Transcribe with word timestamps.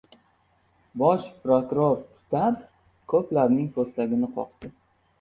Bosh 1.01 1.27
prokuror 1.43 1.95
«tutab», 2.07 2.59
ko‘plarning 3.15 3.73
«po‘stagini 3.81 4.35
qoqdi»! 4.43 4.79